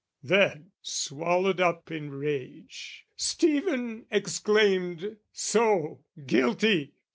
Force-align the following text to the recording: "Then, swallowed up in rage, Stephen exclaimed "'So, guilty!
"Then, 0.23 0.71
swallowed 0.81 1.61
up 1.61 1.91
in 1.91 2.09
rage, 2.09 3.05
Stephen 3.15 4.07
exclaimed 4.09 5.17
"'So, 5.31 5.99
guilty! 6.25 6.93